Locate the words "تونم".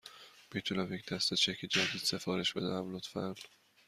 0.61-0.93